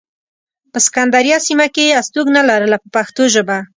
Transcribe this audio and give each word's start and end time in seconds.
په 0.71 0.77
سکندریه 0.85 1.37
سیمه 1.47 1.67
کې 1.75 1.83
یې 1.87 1.97
استوګنه 1.99 2.41
لرله 2.49 2.77
په 2.83 2.87
پښتو 2.95 3.23
ژبه. 3.33 3.57